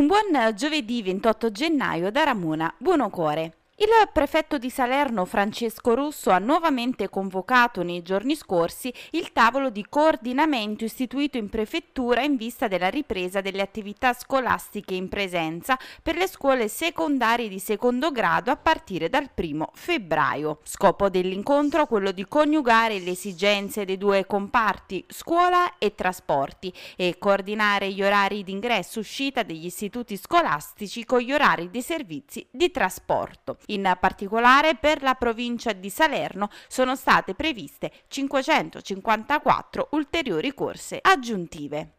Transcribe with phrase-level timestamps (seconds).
[0.00, 3.59] Un buon giovedì 28 gennaio da Ramona Buonocore.
[3.82, 9.86] Il prefetto di Salerno Francesco Russo ha nuovamente convocato nei giorni scorsi il tavolo di
[9.88, 16.28] coordinamento istituito in prefettura in vista della ripresa delle attività scolastiche in presenza per le
[16.28, 20.58] scuole secondarie di secondo grado a partire dal primo febbraio.
[20.62, 27.90] Scopo dell'incontro quello di coniugare le esigenze dei due comparti scuola e trasporti e coordinare
[27.90, 32.70] gli orari di ingresso e uscita degli istituti scolastici con gli orari dei servizi di
[32.70, 33.56] trasporto.
[33.70, 41.94] In particolare per la provincia di Salerno sono state previste 554 ulteriori corse aggiuntive.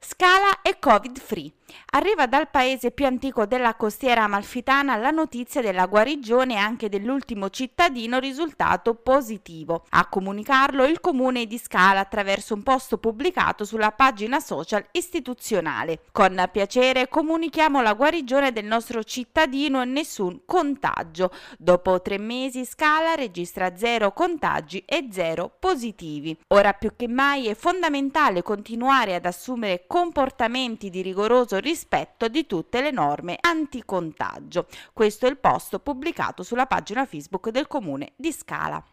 [0.00, 1.52] Scala e Covid free.
[1.92, 8.18] Arriva dal paese più antico della costiera amalfitana la notizia della guarigione anche dell'ultimo cittadino
[8.18, 9.84] risultato positivo.
[9.90, 16.00] A comunicarlo il comune di Scala attraverso un post pubblicato sulla pagina social istituzionale.
[16.12, 21.30] Con piacere comunichiamo la guarigione del nostro cittadino e nessun contagio.
[21.58, 26.36] Dopo tre mesi Scala registra zero contagi e zero positivi.
[26.48, 32.82] Ora più che mai è fondamentale continuare ad assumere comportamenti di rigoroso rispetto di tutte
[32.82, 34.66] le norme anticontagio.
[34.92, 38.84] Questo è il post pubblicato sulla pagina Facebook del comune di Scala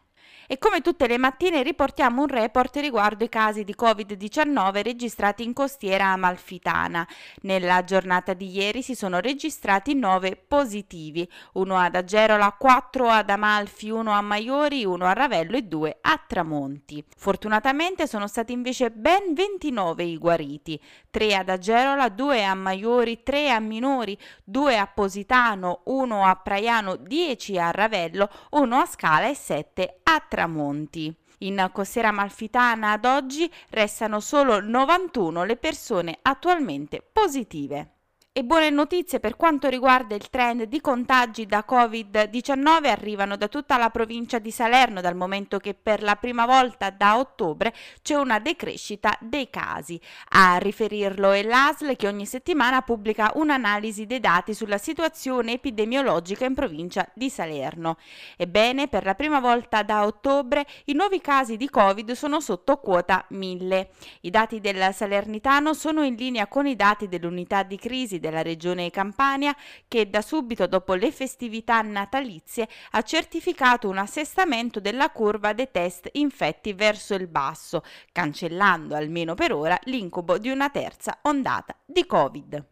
[0.52, 5.54] e come tutte le mattine riportiamo un report riguardo i casi di Covid-19 registrati in
[5.54, 7.08] costiera amalfitana.
[7.42, 13.92] Nella giornata di ieri si sono registrati 9 positivi, uno ad Agerola, 4 ad Amalfi,
[13.92, 17.06] 1 a Maiori, 1 a Ravello e 2 a Tramonti.
[17.16, 23.52] Fortunatamente sono stati invece ben 29 i guariti, 3 ad Agerola, 2 a Maiori, 3
[23.52, 29.36] a Minori, 2 a Positano, 1 a Praiano, 10 a Ravello, 1 a Scala e
[29.36, 31.14] 7 a Tramonti tramonti.
[31.40, 37.96] In costiera amalfitana ad oggi restano solo 91 le persone attualmente positive.
[38.32, 43.76] E buone notizie per quanto riguarda il trend di contagi da Covid-19 arrivano da tutta
[43.76, 47.74] la provincia di Salerno dal momento che per la prima volta da ottobre
[48.04, 50.00] c'è una decrescita dei casi.
[50.30, 56.54] A riferirlo è l'ASL che ogni settimana pubblica un'analisi dei dati sulla situazione epidemiologica in
[56.54, 57.98] provincia di Salerno.
[58.38, 63.26] Ebbene, per la prima volta da ottobre i nuovi casi di Covid sono sotto quota
[63.30, 63.90] 1000.
[64.22, 68.42] I dati del Salernitano sono in linea con i dati dell'unità di crisi del della
[68.44, 69.56] regione Campania
[69.88, 76.08] che da subito dopo le festività natalizie ha certificato un assestamento della curva dei test
[76.14, 82.66] infetti verso il basso, cancellando almeno per ora l'incubo di una terza ondata di Covid.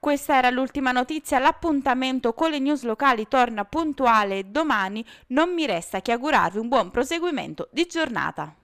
[0.00, 6.00] Questa era l'ultima notizia, l'appuntamento con le news locali torna puntuale domani, non mi resta
[6.00, 8.57] che augurarvi un buon proseguimento di giornata.